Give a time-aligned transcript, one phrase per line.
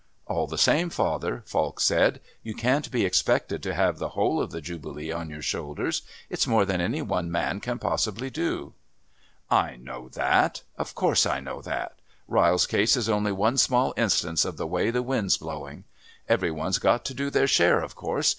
[0.25, 4.49] "All the same, father," Falk said, "you can't be expected to have the whole of
[4.49, 6.01] the Jubilee on your shoulders.
[6.27, 8.73] It's more than any one man can possibly do."
[9.51, 10.63] "I know that.
[10.75, 11.99] Of course I know that.
[12.27, 15.83] Ryle's case is only one small instance of the way the wind's blowing.
[16.27, 18.27] Every one's got to do their share, of course.